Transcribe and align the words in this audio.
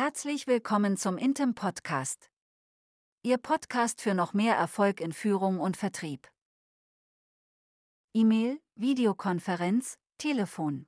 herzlich 0.00 0.46
willkommen 0.46 0.96
zum 0.96 1.18
Intem 1.18 1.54
Podcast. 1.54 2.30
Ihr 3.22 3.36
Podcast 3.36 4.00
für 4.00 4.14
noch 4.14 4.32
mehr 4.32 4.56
Erfolg 4.56 4.98
in 4.98 5.12
Führung 5.12 5.60
und 5.60 5.76
Vertrieb. 5.76 6.26
E-Mail, 8.14 8.62
Videokonferenz, 8.76 9.98
Telefon. 10.16 10.86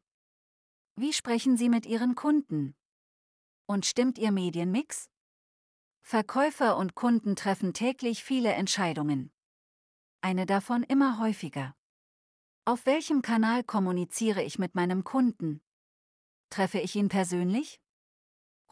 Wie 0.96 1.12
sprechen 1.12 1.58
Sie 1.58 1.68
mit 1.68 1.84
Ihren 1.84 2.14
Kunden? 2.14 2.74
Und 3.66 3.84
stimmt 3.84 4.16
Ihr 4.16 4.32
Medienmix? 4.32 5.10
Verkäufer 6.00 6.78
und 6.78 6.94
Kunden 6.94 7.36
treffen 7.36 7.74
täglich 7.74 8.24
viele 8.24 8.54
Entscheidungen. 8.54 9.30
Eine 10.22 10.46
davon 10.46 10.84
immer 10.84 11.18
häufiger. 11.18 11.76
Auf 12.64 12.86
welchem 12.86 13.20
Kanal 13.20 13.62
kommuniziere 13.62 14.42
ich 14.42 14.58
mit 14.58 14.74
meinem 14.74 15.04
Kunden? 15.04 15.60
Treffe 16.48 16.78
ich 16.78 16.96
ihn 16.96 17.10
persönlich? 17.10 17.78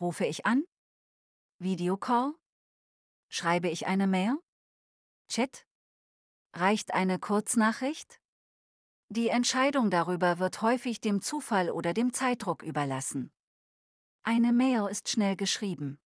Rufe 0.01 0.25
ich 0.25 0.47
an? 0.47 0.65
Videocall? 1.59 2.33
Schreibe 3.29 3.69
ich 3.69 3.87
eine 3.87 4.07
Mail? 4.07 4.39
Chat? 5.29 5.67
Reicht 6.55 6.95
eine 6.95 7.19
Kurznachricht? 7.19 8.21
Die 9.09 9.29
Entscheidung 9.29 9.91
darüber 9.91 10.39
wird 10.39 10.63
häufig 10.63 11.01
dem 11.01 11.21
Zufall 11.21 11.71
oder 11.71 11.93
dem 11.93 12.15
Zeitdruck 12.15 12.63
überlassen. 12.63 13.31
Eine 14.23 14.53
Mail 14.53 14.89
ist 14.91 15.09
schnell 15.09 15.37
geschrieben. 15.37 15.99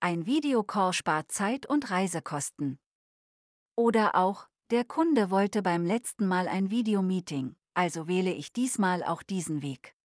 Ein 0.00 0.26
Videocall 0.26 0.92
spart 0.92 1.32
Zeit 1.32 1.66
und 1.66 1.90
Reisekosten. 1.90 2.78
Oder 3.74 4.16
auch, 4.16 4.48
der 4.70 4.84
Kunde 4.84 5.30
wollte 5.30 5.62
beim 5.62 5.86
letzten 5.86 6.26
Mal 6.26 6.46
ein 6.46 6.70
Videomeeting, 6.70 7.56
also 7.72 8.06
wähle 8.06 8.32
ich 8.32 8.52
diesmal 8.52 9.02
auch 9.02 9.22
diesen 9.22 9.62
Weg. 9.62 9.97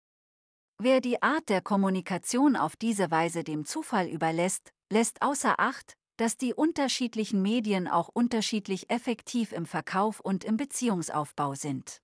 Wer 0.85 0.99
die 0.99 1.23
Art 1.23 1.47
der 1.47 1.61
Kommunikation 1.61 2.57
auf 2.57 2.75
diese 2.75 3.09
Weise 3.09 3.45
dem 3.45 3.63
Zufall 3.63 4.09
überlässt, 4.09 4.73
lässt 4.91 5.21
außer 5.21 5.57
Acht, 5.57 5.93
dass 6.17 6.35
die 6.35 6.53
unterschiedlichen 6.53 7.41
Medien 7.41 7.87
auch 7.87 8.09
unterschiedlich 8.09 8.89
effektiv 8.89 9.53
im 9.53 9.65
Verkauf 9.65 10.19
und 10.19 10.43
im 10.43 10.57
Beziehungsaufbau 10.57 11.55
sind. 11.55 12.01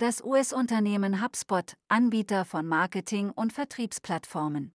Das 0.00 0.20
US-Unternehmen 0.20 1.22
HubSpot, 1.22 1.76
Anbieter 1.86 2.44
von 2.44 2.66
Marketing- 2.66 3.30
und 3.30 3.52
Vertriebsplattformen, 3.52 4.74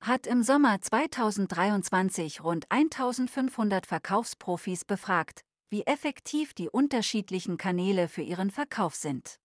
hat 0.00 0.28
im 0.28 0.44
Sommer 0.44 0.80
2023 0.80 2.44
rund 2.44 2.70
1500 2.70 3.84
Verkaufsprofis 3.84 4.84
befragt, 4.84 5.40
wie 5.70 5.82
effektiv 5.86 6.54
die 6.54 6.68
unterschiedlichen 6.68 7.56
Kanäle 7.56 8.06
für 8.06 8.22
ihren 8.22 8.52
Verkauf 8.52 8.94
sind. 8.94 9.40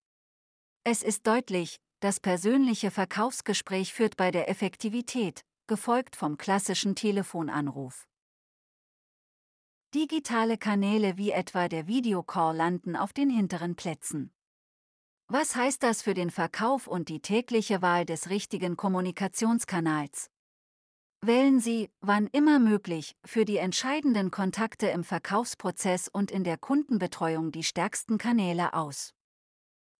Es 0.83 1.01
ist 1.01 1.25
deutlich, 1.25 1.79
das 1.99 2.19
persönliche 2.19 2.91
Verkaufsgespräch 2.91 3.93
führt 3.93 4.17
bei 4.17 4.31
der 4.31 4.49
Effektivität, 4.49 5.43
gefolgt 5.65 6.15
vom 6.15 6.37
klassischen 6.37 6.95
Telefonanruf. 6.95 8.07
Digitale 9.95 10.57
Kanäle 10.57 11.17
wie 11.17 11.31
etwa 11.31 11.67
der 11.67 11.87
Videocall 11.87 12.55
landen 12.55 12.95
auf 12.95 13.13
den 13.13 13.29
hinteren 13.29 13.75
Plätzen. 13.75 14.31
Was 15.27 15.55
heißt 15.55 15.81
das 15.83 16.01
für 16.01 16.13
den 16.13 16.29
Verkauf 16.29 16.87
und 16.87 17.09
die 17.09 17.19
tägliche 17.19 17.81
Wahl 17.81 18.05
des 18.05 18.29
richtigen 18.29 18.77
Kommunikationskanals? 18.77 20.29
Wählen 21.21 21.59
Sie, 21.59 21.89
wann 21.99 22.27
immer 22.27 22.59
möglich, 22.59 23.15
für 23.25 23.43
die 23.43 23.57
entscheidenden 23.57 24.29
Kontakte 24.29 24.87
im 24.87 25.03
Verkaufsprozess 25.03 26.07
und 26.07 26.31
in 26.31 26.43
der 26.43 26.57
Kundenbetreuung 26.57 27.51
die 27.51 27.63
stärksten 27.63 28.17
Kanäle 28.17 28.73
aus. 28.73 29.16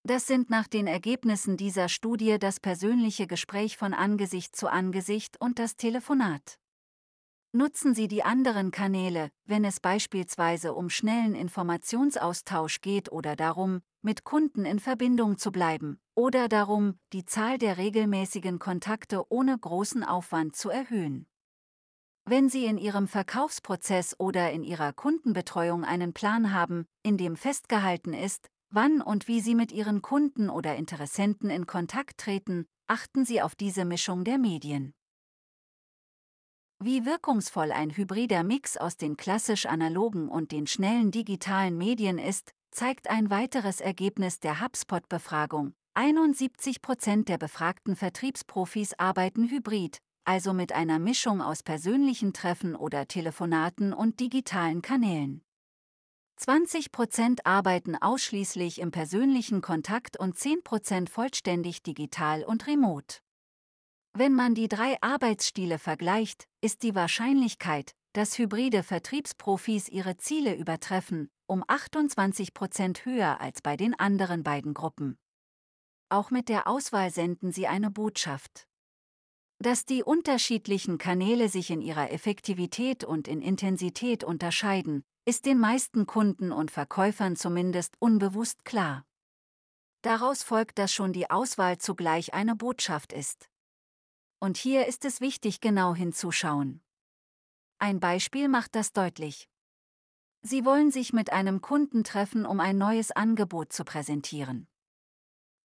Das 0.07 0.25
sind 0.25 0.49
nach 0.49 0.69
den 0.69 0.87
Ergebnissen 0.87 1.57
dieser 1.57 1.89
Studie 1.89 2.39
das 2.39 2.61
persönliche 2.61 3.27
Gespräch 3.27 3.75
von 3.75 3.93
Angesicht 3.93 4.55
zu 4.55 4.69
Angesicht 4.69 5.35
und 5.41 5.59
das 5.59 5.75
Telefonat. 5.75 6.59
Nutzen 7.51 7.93
Sie 7.93 8.07
die 8.07 8.23
anderen 8.23 8.71
Kanäle, 8.71 9.31
wenn 9.43 9.65
es 9.65 9.81
beispielsweise 9.81 10.73
um 10.73 10.89
schnellen 10.89 11.35
Informationsaustausch 11.35 12.79
geht 12.79 13.11
oder 13.11 13.35
darum, 13.35 13.81
mit 14.01 14.23
Kunden 14.23 14.63
in 14.63 14.79
Verbindung 14.79 15.37
zu 15.37 15.51
bleiben, 15.51 15.99
oder 16.15 16.47
darum, 16.47 16.97
die 17.11 17.25
Zahl 17.25 17.57
der 17.57 17.77
regelmäßigen 17.77 18.59
Kontakte 18.59 19.29
ohne 19.29 19.57
großen 19.57 20.05
Aufwand 20.05 20.55
zu 20.55 20.69
erhöhen. 20.69 21.27
Wenn 22.23 22.47
Sie 22.47 22.63
in 22.63 22.77
Ihrem 22.77 23.09
Verkaufsprozess 23.09 24.17
oder 24.17 24.51
in 24.51 24.63
Ihrer 24.63 24.93
Kundenbetreuung 24.93 25.83
einen 25.83 26.13
Plan 26.13 26.53
haben, 26.53 26.85
in 27.03 27.17
dem 27.17 27.35
festgehalten 27.35 28.13
ist, 28.13 28.49
wann 28.69 29.01
und 29.01 29.27
wie 29.27 29.41
Sie 29.41 29.55
mit 29.55 29.71
Ihren 29.71 30.01
Kunden 30.01 30.49
oder 30.49 30.75
Interessenten 30.75 31.49
in 31.49 31.65
Kontakt 31.65 32.17
treten, 32.17 32.65
achten 32.87 33.25
Sie 33.25 33.41
auf 33.41 33.55
diese 33.55 33.85
Mischung 33.85 34.23
der 34.23 34.37
Medien. 34.37 34.93
Wie 36.79 37.05
wirkungsvoll 37.05 37.71
ein 37.71 37.95
hybrider 37.95 38.43
Mix 38.43 38.77
aus 38.77 38.97
den 38.97 39.17
klassisch 39.17 39.65
analogen 39.65 40.29
und 40.29 40.51
den 40.51 40.67
schnellen 40.67 41.09
digitalen 41.09 41.77
Medien 41.77 42.19
ist, 42.19 42.51
zeigt 42.71 43.09
ein 43.09 43.31
weiteres 43.31 43.81
Ergebnis 43.81 44.39
der 44.39 44.61
HubSpot-Befragung. 44.61 45.73
71 45.95 46.83
Prozent 46.83 47.27
der 47.29 47.39
befragten 47.39 47.95
Vertriebsprofis 47.95 48.93
arbeiten 48.99 49.49
hybrid, 49.49 49.97
also 50.25 50.53
mit 50.53 50.71
einer 50.71 50.99
Mischung 50.99 51.41
aus 51.41 51.63
persönlichen 51.63 52.33
Treffen 52.33 52.75
oder 52.75 53.07
Telefonaten 53.07 53.93
und 53.93 54.19
digitalen 54.19 54.83
Kanälen. 54.83 55.41
20 56.39 56.91
Prozent 56.91 57.47
arbeiten 57.47 57.95
ausschließlich 57.95 58.79
im 58.79 58.91
persönlichen 58.91 59.61
Kontakt 59.61 60.19
und 60.19 60.37
10 60.37 60.63
Prozent 60.63 61.09
vollständig 61.09 61.81
digital 61.81 62.43
und 62.43 62.67
remote. 62.67 63.17
Wenn 64.13 64.33
man 64.33 64.53
die 64.53 64.67
drei 64.67 65.01
Arbeitsstile 65.01 65.79
vergleicht, 65.79 66.47
ist 66.61 66.83
die 66.83 66.93
Wahrscheinlichkeit, 66.93 67.93
dass 68.13 68.37
hybride 68.37 68.83
Vertriebsprofis 68.83 69.89
ihre 69.89 70.17
Ziele 70.17 70.55
übertreffen, 70.55 71.29
um 71.47 71.63
28 71.67 72.53
Prozent 72.53 73.03
höher 73.03 73.41
als 73.41 73.63
bei 73.63 73.75
den 73.75 73.97
anderen 73.99 74.43
beiden 74.43 74.75
Gruppen. 74.75 75.17
Auch 76.09 76.29
mit 76.29 76.49
der 76.49 76.67
Auswahl 76.67 77.09
senden 77.09 77.51
sie 77.51 77.65
eine 77.65 77.89
Botschaft. 77.89 78.67
Dass 79.59 79.85
die 79.85 80.03
unterschiedlichen 80.03 80.99
Kanäle 80.99 81.49
sich 81.49 81.71
in 81.71 81.81
ihrer 81.81 82.11
Effektivität 82.11 83.03
und 83.03 83.27
in 83.27 83.41
Intensität 83.41 84.23
unterscheiden, 84.23 85.03
ist 85.25 85.45
den 85.45 85.57
meisten 85.57 86.05
Kunden 86.05 86.51
und 86.51 86.69
Verkäufern 86.69 87.35
zumindest 87.35 87.95
unbewusst 87.99 88.65
klar. 88.65 89.03
Daraus 90.03 90.43
folgt, 90.43 90.77
dass 90.77 90.93
schon 90.93 91.11
die 91.11 91.29
Auswahl 91.31 91.79
zugleich 91.79 92.33
eine 92.33 92.55
Botschaft 92.55 93.11
ist. 93.11 93.49
Und 94.39 94.57
hier 94.57 94.85
ist 94.85 95.05
es 95.05 95.21
wichtig 95.21 95.59
genau 95.59 95.95
hinzuschauen. 95.95 96.81
Ein 97.79 97.99
Beispiel 97.99 98.47
macht 98.49 98.75
das 98.75 98.93
deutlich. 98.93 99.49
Sie 100.43 100.65
wollen 100.65 100.91
sich 100.91 101.13
mit 101.13 101.33
einem 101.33 101.61
Kunden 101.61 102.03
treffen, 102.03 102.45
um 102.45 102.59
ein 102.59 102.77
neues 102.77 103.11
Angebot 103.11 103.73
zu 103.73 103.83
präsentieren. 103.83 104.67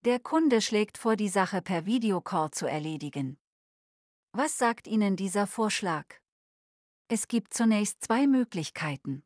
Der 0.05 0.19
Kunde 0.19 0.63
schlägt 0.63 0.99
vor, 0.99 1.15
die 1.15 1.29
Sache 1.29 1.61
per 1.61 1.87
Videocall 1.87 2.51
zu 2.51 2.67
erledigen. 2.67 3.39
Was 4.35 4.57
sagt 4.57 4.87
Ihnen 4.87 5.17
dieser 5.17 5.47
Vorschlag? 5.47 6.07
Es 7.09 7.29
gibt 7.29 7.53
zunächst 7.53 8.03
zwei 8.03 8.27
Möglichkeiten. 8.27 9.25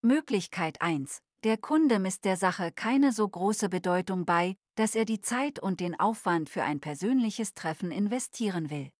Möglichkeit 0.00 0.80
1. 0.80 1.20
Der 1.44 1.58
Kunde 1.58 1.98
misst 1.98 2.24
der 2.24 2.38
Sache 2.38 2.72
keine 2.72 3.12
so 3.12 3.28
große 3.28 3.68
Bedeutung 3.68 4.24
bei, 4.24 4.56
dass 4.76 4.94
er 4.94 5.04
die 5.04 5.20
Zeit 5.20 5.58
und 5.58 5.80
den 5.80 6.00
Aufwand 6.00 6.48
für 6.48 6.62
ein 6.62 6.80
persönliches 6.80 7.52
Treffen 7.52 7.90
investieren 7.90 8.70
will. 8.70 8.90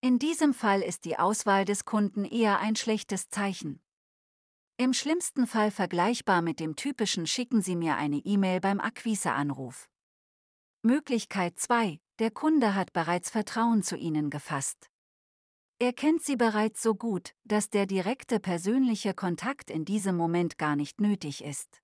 In 0.00 0.20
diesem 0.20 0.54
Fall 0.54 0.80
ist 0.80 1.04
die 1.04 1.18
Auswahl 1.18 1.64
des 1.64 1.84
Kunden 1.84 2.24
eher 2.24 2.60
ein 2.60 2.76
schlechtes 2.76 3.28
Zeichen. 3.28 3.82
Im 4.76 4.94
schlimmsten 4.94 5.48
Fall 5.48 5.72
vergleichbar 5.72 6.42
mit 6.42 6.60
dem 6.60 6.76
typischen 6.76 7.26
Schicken 7.26 7.60
Sie 7.60 7.74
mir 7.74 7.96
eine 7.96 8.18
E-Mail 8.18 8.60
beim 8.60 8.78
Akquiseanruf. 8.78 9.88
Möglichkeit 10.84 11.60
2. 11.60 12.00
Der 12.18 12.32
Kunde 12.32 12.74
hat 12.74 12.92
bereits 12.92 13.30
Vertrauen 13.30 13.84
zu 13.84 13.96
Ihnen 13.96 14.30
gefasst. 14.30 14.90
Er 15.78 15.92
kennt 15.92 16.24
Sie 16.24 16.34
bereits 16.34 16.82
so 16.82 16.96
gut, 16.96 17.34
dass 17.44 17.70
der 17.70 17.86
direkte 17.86 18.40
persönliche 18.40 19.14
Kontakt 19.14 19.70
in 19.70 19.84
diesem 19.84 20.16
Moment 20.16 20.58
gar 20.58 20.74
nicht 20.74 21.00
nötig 21.00 21.44
ist. 21.44 21.80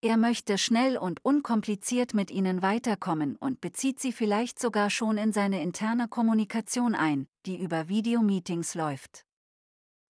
Er 0.00 0.16
möchte 0.16 0.56
schnell 0.56 0.96
und 0.96 1.22
unkompliziert 1.22 2.14
mit 2.14 2.30
Ihnen 2.30 2.62
weiterkommen 2.62 3.36
und 3.36 3.60
bezieht 3.60 4.00
Sie 4.00 4.12
vielleicht 4.12 4.58
sogar 4.58 4.88
schon 4.88 5.18
in 5.18 5.34
seine 5.34 5.60
interne 5.60 6.08
Kommunikation 6.08 6.94
ein, 6.94 7.28
die 7.44 7.60
über 7.60 7.88
Videomeetings 7.88 8.74
läuft. 8.74 9.26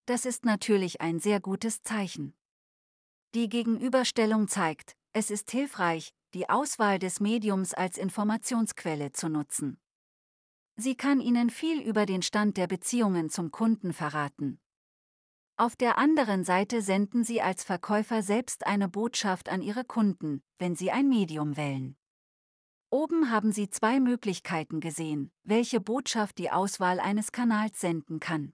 Das 0.07 0.25
ist 0.25 0.45
natürlich 0.45 1.01
ein 1.01 1.19
sehr 1.19 1.41
gutes 1.41 1.83
Zeichen. 1.83 2.33
Die 3.35 3.49
Gegenüberstellung 3.49 4.47
zeigt, 4.47 4.95
es 5.13 5.33
ist 5.33 5.51
hilfreich, 5.51 6.15
die 6.35 6.49
Auswahl 6.49 6.99
des 6.99 7.21
Mediums 7.21 7.75
als 7.75 7.99
Informationsquelle 7.99 9.13
zu 9.13 9.29
nutzen. 9.29 9.79
Sie 10.77 10.95
kann 10.95 11.21
Ihnen 11.21 11.51
viel 11.51 11.81
über 11.81 12.07
den 12.07 12.23
Stand 12.23 12.57
der 12.57 12.67
Beziehungen 12.67 13.31
zum 13.31 13.51
Kunden 13.51 13.93
verraten. 13.93 14.61
Auf 15.57 15.75
der 15.75 15.99
anderen 15.99 16.45
Seite 16.45 16.83
senden 16.83 17.25
Sie 17.25 17.43
als 17.43 17.65
Verkäufer 17.65 18.23
selbst 18.23 18.65
eine 18.65 18.89
Botschaft 18.89 19.49
an 19.49 19.61
Ihre 19.61 19.85
Kunden, 19.85 20.41
wenn 20.59 20.77
Sie 20.77 20.93
ein 20.93 21.09
Medium 21.09 21.57
wählen. 21.57 21.97
Oben 22.91 23.31
haben 23.31 23.51
Sie 23.51 23.69
zwei 23.69 23.99
Möglichkeiten 23.99 24.79
gesehen, 24.81 25.33
welche 25.43 25.81
Botschaft 25.81 26.39
die 26.39 26.51
Auswahl 26.51 27.01
eines 27.01 27.33
Kanals 27.33 27.81
senden 27.81 28.21
kann. 28.21 28.53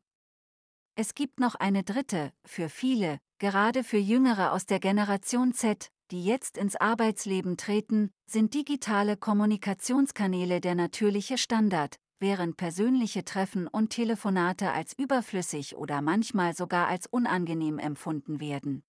Es 0.97 1.15
gibt 1.15 1.41
noch 1.41 1.56
eine 1.56 1.82
dritte, 1.82 2.32
für 2.44 2.69
viele, 2.69 3.19
gerade 3.38 3.85
für 3.85 3.99
Jüngere 3.99 4.53
aus 4.53 4.65
der 4.65 4.81
Generation 4.81 5.53
Z, 5.53 5.93
die 6.10 6.24
jetzt 6.24 6.58
ins 6.58 6.76
Arbeitsleben 6.76 7.56
treten, 7.56 8.10
sind 8.26 8.54
digitale 8.54 9.16
Kommunikationskanäle 9.16 10.60
der 10.60 10.74
natürliche 10.74 11.38
Standard, 11.38 11.96
während 12.20 12.56
persönliche 12.56 13.24
Treffen 13.24 13.66
und 13.68 13.90
Telefonate 13.90 14.70
als 14.72 14.92
überflüssig 14.98 15.76
oder 15.76 16.00
manchmal 16.00 16.54
sogar 16.54 16.88
als 16.88 17.06
unangenehm 17.06 17.78
empfunden 17.78 18.40
werden. 18.40 18.82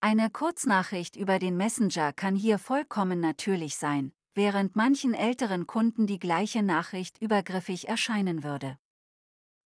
Eine 0.00 0.30
Kurznachricht 0.30 1.16
über 1.16 1.38
den 1.38 1.56
Messenger 1.56 2.12
kann 2.12 2.36
hier 2.36 2.58
vollkommen 2.58 3.20
natürlich 3.20 3.76
sein, 3.76 4.12
während 4.34 4.76
manchen 4.76 5.12
älteren 5.12 5.66
Kunden 5.66 6.06
die 6.06 6.20
gleiche 6.20 6.62
Nachricht 6.62 7.20
übergriffig 7.20 7.88
erscheinen 7.88 8.44
würde. 8.44 8.78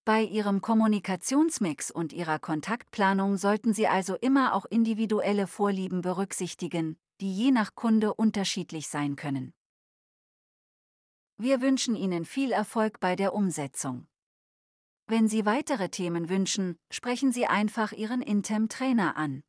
Bei 0.05 0.23
Ihrem 0.23 0.61
Kommunikationsmix 0.61 1.93
und 1.93 2.13
Ihrer 2.13 2.41
Kontaktplanung 2.41 3.37
sollten 3.37 3.73
Sie 3.73 3.87
also 3.87 4.17
immer 4.17 4.55
auch 4.55 4.65
individuelle 4.65 5.47
Vorlieben 5.47 6.03
berücksichtigen, 6.03 6.97
die 7.21 7.33
je 7.33 7.53
nach 7.53 7.77
Kunde 7.77 8.13
unterschiedlich 8.13 8.89
sein 8.89 9.15
können. 9.15 9.55
Wir 11.37 11.61
wünschen 11.61 11.95
Ihnen 11.95 12.25
viel 12.25 12.51
Erfolg 12.51 12.99
bei 12.99 13.15
der 13.15 13.33
Umsetzung. 13.33 14.09
Wenn 15.07 15.29
Sie 15.29 15.47
weitere 15.47 15.89
Themen 15.89 16.29
wünschen, 16.29 16.79
sprechen 16.91 17.31
Sie 17.31 17.47
einfach 17.47 17.93
Ihren 17.93 18.23
Intem-Trainer 18.23 19.17
an. 19.17 19.45